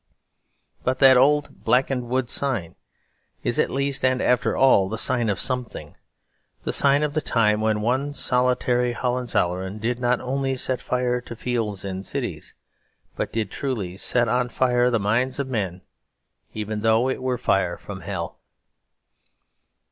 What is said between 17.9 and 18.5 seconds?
hell.